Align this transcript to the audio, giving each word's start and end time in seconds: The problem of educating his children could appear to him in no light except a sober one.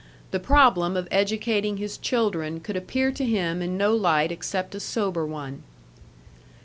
The 0.31 0.39
problem 0.39 0.97
of 0.97 1.07
educating 1.11 1.77
his 1.77 1.95
children 1.95 2.59
could 2.59 2.75
appear 2.75 3.11
to 3.11 3.23
him 3.23 3.61
in 3.61 3.77
no 3.77 3.93
light 3.95 4.31
except 4.31 4.73
a 4.73 4.79
sober 4.79 5.27
one. 5.27 5.61